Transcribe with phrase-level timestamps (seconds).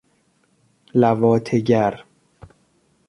[0.95, 2.03] لواطه گر